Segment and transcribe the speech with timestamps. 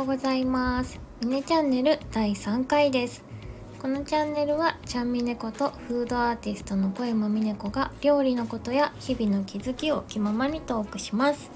[0.00, 0.98] ようございます。
[1.20, 3.22] ミネチャンネル第3回です。
[3.78, 11.50] このチャンネルはちゃんみねことフードアーティストの小山みね子が料理のことや日々の気づきを気ままにトークします。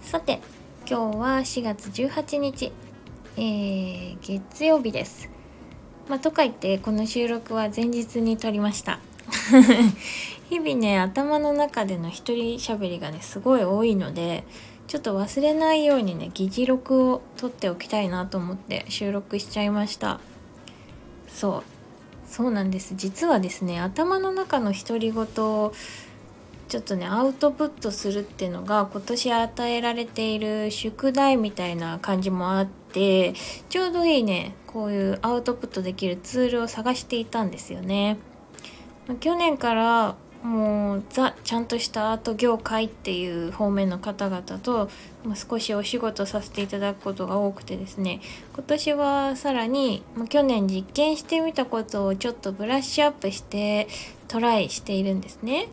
[0.00, 0.40] さて
[0.88, 2.72] 今日は4月18日、
[3.36, 5.28] えー、月曜日です。
[6.08, 9.00] まあ、とか言ってこの収録は前日に撮りました。
[10.48, 14.44] 日々ね頭の中での一人喋りがねすごい多いので
[14.92, 20.20] ちょっと忘れないようにね議事録を取っておきたいなと思って収録しちゃいました。
[21.28, 21.62] そ
[22.26, 22.30] う。
[22.30, 22.92] そうなんです。
[22.94, 25.72] 実はですね頭の中の独り言を
[26.68, 33.32] ちょっとねアウトプットするっていうのが今年与えられている宿題みたいな感じもあって
[33.70, 38.18] ちょうどいいねこういうアウトプットできるツールを探していたんですよね。
[39.20, 44.90] 去年からもうザちゃんとしたアート業界っていう方面の方々と、
[45.34, 48.20] 少しお仕事させていただくことが多くてですね
[48.54, 53.86] 今年はさらに、去年実験してみたことをちょっとブラッシュアップして
[54.26, 55.68] トライしているんですね。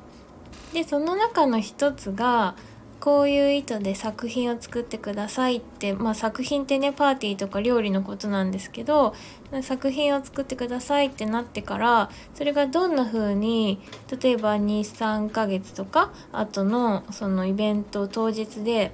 [0.73, 2.55] でその中の一つが
[2.99, 9.15] こういう意図で作品を作ってくださいって、まあ、作品ってねパーティーとか料理のことなんですけど
[9.61, 13.79] 作品を作ってくださいってなってからそれがどんな風に
[14.21, 18.91] 例えば23ヶ月とか後のそのイベント当日で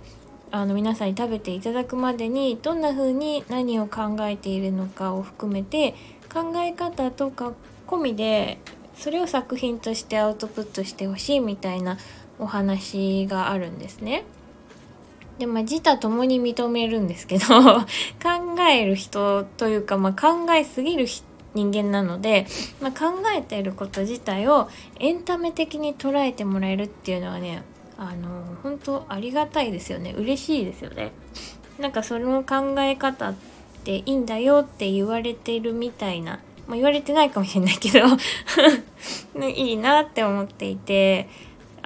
[0.51, 5.95] あの皆さんに食べていただくまでにどんな風に何を考えているのかを含めて
[6.31, 7.53] 考え方とか
[7.87, 8.59] 込みで
[8.95, 11.97] それを作品としてアウトプットしてほしいみたいな
[12.39, 14.25] お話があるんですね。
[15.39, 17.45] でまあ自他ともに認めるんですけど
[18.23, 21.07] 考える人というか、まあ、考えすぎる
[21.53, 22.47] 人間なので、
[22.81, 24.69] まあ、考えていること自体を
[24.99, 27.63] エンタメ的に捉えてもらえるっていうのはね
[27.97, 31.11] あの本当ありがたいですよね嬉しいですよね。
[31.79, 33.33] なんかその考え方っ
[33.83, 38.07] ていいんだよって言われてるみたいな、まあ、言われてないかもしれないけど
[39.47, 41.27] いいなって思っていて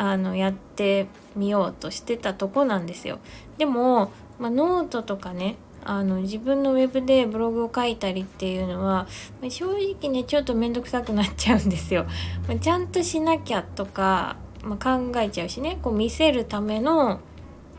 [0.02, 3.20] あのやってみようとしてたとこなんですよ。
[3.58, 9.08] でも、まあ、ノートとかねあの自分のウェブでブログを書いたりっていうのは、
[9.42, 12.06] ま、正直ねちょっと面倒くさくなっちゃうんですよ。
[12.48, 17.20] まあ、ちゃんとしなきゃとか、まあ、考えちゃうしねこう見せるための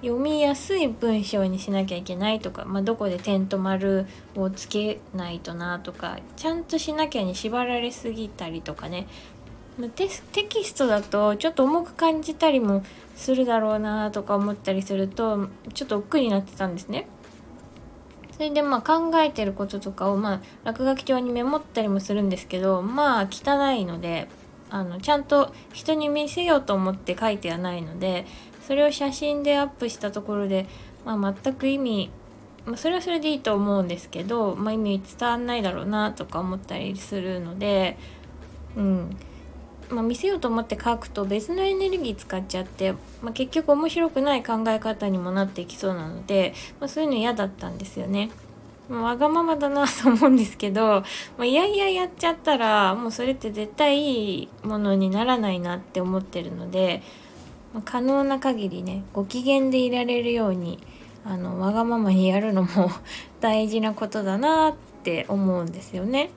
[0.03, 4.07] 読みやすい文章にしなきゃいけないとか、まあ、どこで点と丸
[4.37, 9.07] をつけないとなとかちゃんとしなきゃに縛られすぎたりとかね
[9.89, 12.85] テテキストだとちょっと重く感じたりも
[13.17, 17.07] するだろうなとか思ったりするとちょっと億劫になってたんですね。
[18.33, 24.29] それでまあ考えてることとかをまあ落書き帳にメモったりもするんですけどまあ汚いので
[24.71, 28.25] あのちゃんと人に見せようと思って書いてはないので
[28.67, 30.67] それを写真でアップしたところで、
[31.05, 32.11] まあ、全く意味、
[32.65, 37.99] まあ、それはそれでいいと思うんですけど、まあ、意味伝わんないだろうなとか思ったりするので
[38.77, 39.17] うん
[39.91, 42.93] まあ、見せようと思って書くと別のエネルギー使っちゃって、
[43.23, 48.31] まあ、結局面白くない考え方にもなっていきそうなので、まあ、そういうの嫌だったんですよね。
[48.89, 51.05] まあ、わがままだなと思うんですけど、ま
[51.41, 57.03] あ、いやいややっちゃったらもうそれって絶対いいものにならないなって思ってるので、
[57.73, 60.81] まあ、可能な限りねご機嫌でいられるように
[61.25, 62.91] あのわがままにやるのも
[63.41, 64.75] 大事なことだなっ
[65.05, 66.31] て思うんですよね。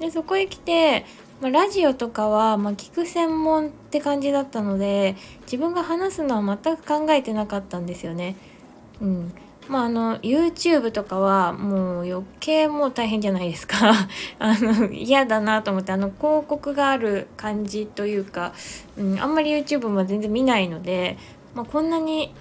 [0.00, 1.04] でそこへ来て
[1.42, 8.36] まあ、ラジオとかは、まあ、聞く専門って感じだったので自分が話すのは全く考えてなかったんですよね。
[9.00, 9.32] うん、
[9.66, 13.76] まああの YouTube とかはもう余計もう大変じゃないですか
[14.38, 18.52] あの嫌だなと思ってあの広告がある感じというか、
[18.96, 21.18] うん、あんまり YouTube も全然見ないので、
[21.56, 22.32] まあ、こんなに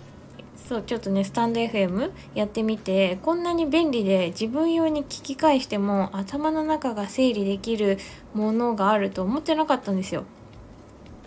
[0.71, 7.97] そうちょっとねスタンド FM やってみてこんなに便利で自分用に聞き返しても頭の中が整理できる
[8.33, 10.23] ものがあると思ってなかったんですよ。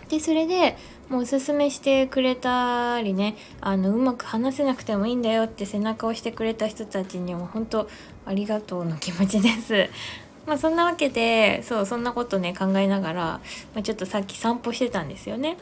[0.09, 0.77] でそれで
[1.09, 7.87] もうおすすめしてくれたりねあのうまく話せなくてもいいんだよって背中を押してくれた人たちにも本当
[8.25, 9.87] ありがとうの気持ちです。
[10.47, 13.41] まあそんなわけでそうそんなことね考えながら、ま
[13.81, 15.57] あ、ちょっとさっき散歩してたんですよね。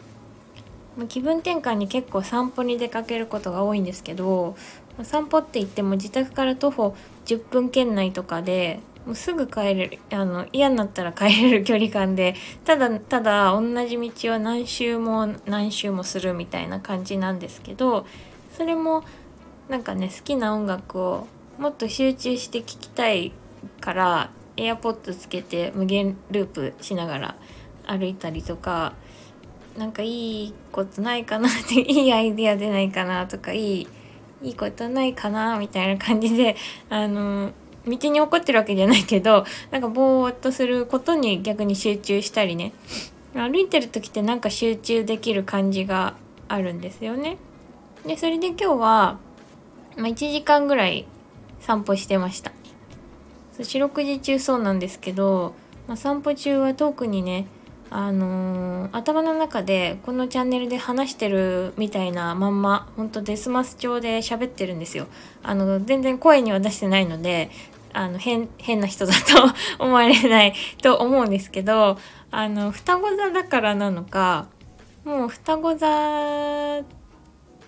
[1.07, 4.55] 気分転換に結構散歩に出かけることが多いんですけど
[5.01, 6.95] 散歩って言っても自宅から徒歩
[7.25, 18.05] 10分圏内とかでもうすぐ帰れるあの嫌になったら帰れる距離感でただただ同じ道を何周も何周もするみたいな感じなんですけど
[18.55, 19.03] それも
[19.67, 23.33] なんかね好きな音楽をもっと集中して聴きたい
[23.81, 27.35] から AirPods つけて無限ループしながら
[27.85, 28.93] 歩いたりとか
[29.77, 33.87] なんかいいことないかなって いいアイデア出ないかなとかいい
[34.43, 36.55] いいことないかなみたいな感じで
[36.89, 37.51] あの
[37.87, 42.73] 道に怒ってるわけじゃないけどなんかぼーっとすることに逆に集中したりね
[43.33, 46.15] 歩いてる時ってなんか集中できる感じが
[46.47, 47.37] あるんですよね。
[48.05, 49.17] でそれで今日は、
[49.97, 51.05] まあ、1時間ぐらい
[51.61, 52.51] 散歩してました。
[53.59, 55.53] 四六時中そうなんですけど、
[55.87, 57.47] まあ、散歩中は特にね
[57.95, 65.05] あのー、頭の中でこのチャンネルで話してるみたいなまんまほんとデスマス調で喋ってるんですよ。
[65.43, 67.51] あの全然声には出してないので
[67.93, 69.19] あの変変な人だと
[69.77, 71.99] 思われないと思うんですけど
[72.31, 74.47] あの双子座だからなのか
[75.05, 76.83] もう双子座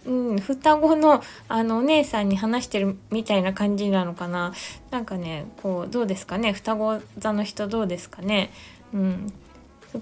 [0.07, 4.53] うん、双子のあのお姉さんに話してるみたいな感じなのかな。
[4.89, 6.53] なんかねこうどうですかね？
[6.53, 8.51] 双子座の人どうですかね？
[8.91, 9.33] うん。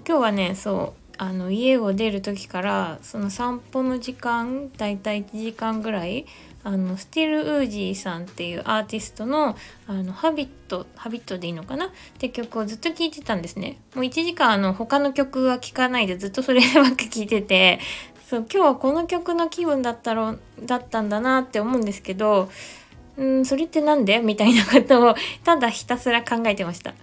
[0.06, 6.26] 今日はねそうあの家を出る時からその散歩の時間だいたい1時間ぐらい
[6.64, 9.54] あのスティル・ウージーさんっていうアーティストの
[9.86, 11.88] 「あのハビット」「ハビット」でいいのかなっ
[12.18, 13.78] て曲をずっと聴いてたんですね。
[13.94, 17.80] もう1時間あの他の曲は聴かないでずっとそればっか聴いてて
[18.28, 22.50] そう今日はこの曲の気分だったろだったんだなって思うんですけど
[23.18, 24.18] うんそれって何で？
[24.20, 25.14] みたいなことを
[25.44, 26.94] ただひたすら考えてました。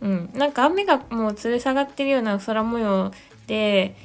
[0.00, 3.12] うん、なんか雨がもう吊る下がってるような空模様
[3.46, 3.96] で、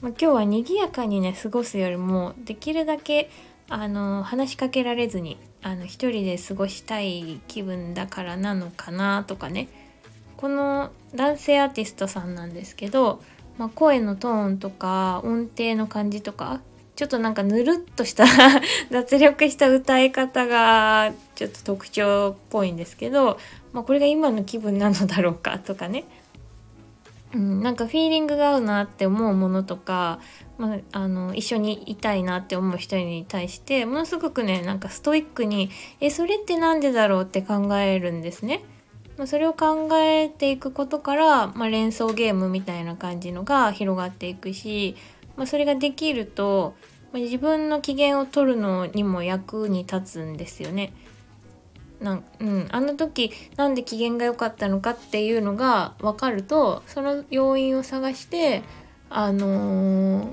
[0.00, 3.30] まあ、今日は賑やかにね過ごすよりもできるだけ
[3.68, 9.68] あの話しかけられずにあの一人で過ごしたい気分だからなのかなとかね。
[10.36, 13.22] この男性アーティストさんなんですけど、
[13.58, 16.60] まあ、声のトーンとか音程の感じとか
[16.94, 18.26] ちょっとなんかぬるっとした
[18.90, 23.38] 脱力した歌い方がちょっと特徴っぽいんですけど、
[23.72, 26.04] まあ、これが今の気分なのだろうかとかね
[27.34, 30.20] うん、なんかフィーリングが合うなって思うものとか、
[30.58, 38.62] まあ、あの一緒にいたいなって思う人に対してものすごくねなんかストイックにえそれって何でだろうって考えるんですね。
[39.18, 44.96] まあ、それを考えていくことから、まあ、連想ゲームみたいな感じのが広がっていくし、
[45.36, 46.74] まあ、それができると、
[47.12, 50.92] ま自分の機嫌を取るのにも役に立つんですよね。
[52.00, 58.64] なんうん、あの時なんで機嫌が良かったのかっていうのが分かるとその要因を探して
[59.08, 60.24] あの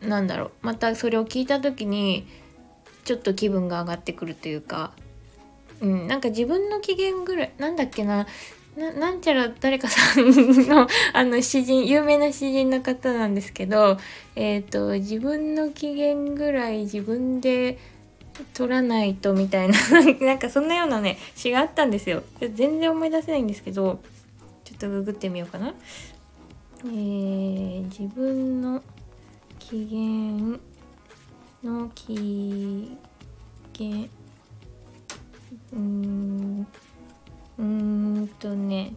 [0.00, 0.50] ー、なんだろう。
[0.62, 2.26] またそれを聞いた時に
[3.04, 4.92] ちょっと気分が上がってくるというか、
[5.80, 8.26] うん、なんか自分の機嫌ぐらいなんだっけな。
[8.76, 10.24] ななんちゃら誰かさん
[10.66, 13.98] の あの詩人有名な詩人の方なんですけど、
[14.34, 17.78] えーと自分の機嫌ぐらい自分で
[18.54, 19.74] 取らないとみたいな
[20.24, 22.22] なんかそんなようなね詩があったんですよ。
[22.40, 24.00] 全然思い出せないんですけど
[24.64, 25.74] ちょっとググってみようかな。
[26.84, 28.82] えー、自分の
[29.58, 30.58] 機嫌
[31.62, 32.96] の機
[33.78, 34.08] 嫌
[35.72, 36.66] うん
[37.58, 38.94] うんとね。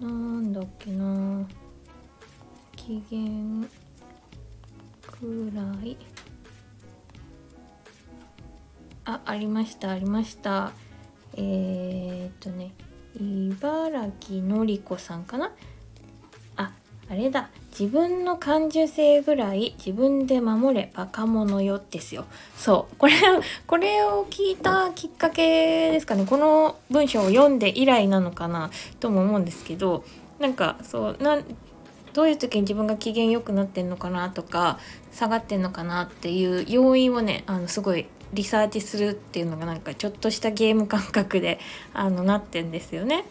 [0.00, 1.46] なんだっけな。
[2.76, 3.66] 機嫌
[5.02, 5.96] くらい。
[9.06, 10.72] あありましたありました。
[11.36, 12.72] えー、っとね。
[13.16, 15.52] 茨城のりこさんかな。
[17.10, 17.50] あれだ。
[17.78, 22.24] 自分の感受性ぐらい自分で守れバカ者よですよ。
[22.56, 22.96] そう。
[22.96, 23.14] これ
[23.66, 26.24] これを聞いたきっかけですかね。
[26.24, 28.70] この文章を読んで以来なのかな
[29.00, 30.04] とも思うんですけど
[30.38, 31.44] なんかそうなん
[32.12, 34.78] どういう時に自分が機嫌良くなってんのかなとか
[35.12, 41.58] 下がってんのかなっていう要因をねあのすごいリサーチするっていうのがなんかちょっとしたゲーム感覚で
[41.92, 43.24] あのなってんですよね。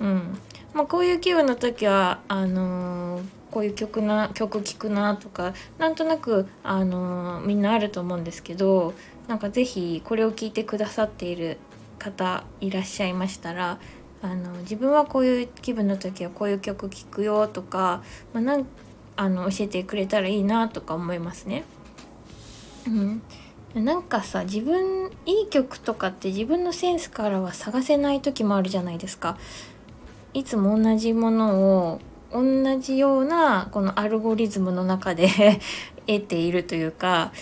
[0.00, 0.38] うん。
[0.74, 8.94] まあ、こういう気分の時はあのー、こういう曲な曲聴くなとかなんとなく、あのー、みんなあると思うんですけど
[9.28, 11.58] なんか是非これを聞いてくださっている
[11.98, 13.78] 方いらっしゃいましたら
[14.22, 18.02] あの自分はこういう気分の時はこういう曲聴くよとか、
[18.32, 18.66] まあ、なん
[19.16, 21.64] あの教えてくれたらいいなとか思いますね。
[22.86, 22.90] う
[23.80, 29.38] ん、なんかさ自分いい曲とかって自分のセンスからは探せない時もあるじゃないですか。
[30.34, 32.00] いつも同じものを
[32.32, 35.28] 同じようなこのアルゴリズムの中で
[36.06, 37.32] 得ているというか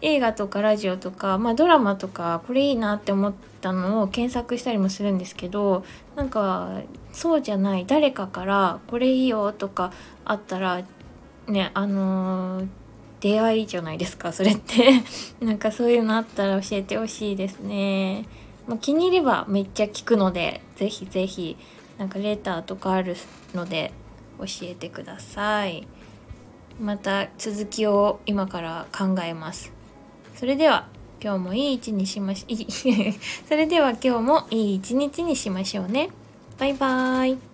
[0.00, 6.80] 映画とかラジオとか、まあ、ドラマとかこれいいなって思ったのを検索したりもするんですけどなんか
[7.12, 9.92] そうじゃない誰かからこれいいよとか
[10.24, 10.82] あったら
[11.48, 12.66] ねあのー
[13.20, 15.02] 出会いじゃないですかそれって。
[15.44, 18.24] なんかそういうのあったら教えてほしいですね、
[18.66, 21.56] まあ、気に入ればめっちゃ聞くのでぜひぜひ。
[21.98, 23.16] なんかレターとかある
[23.54, 23.92] ので
[24.38, 25.86] 教えてください。
[26.80, 29.72] また続きを今から考えます。
[30.36, 30.86] それでは
[31.20, 32.46] 今日もいい一にしまし
[33.48, 36.10] それでは今日もいい一日にしましょうね。
[36.58, 37.47] バイバーイ。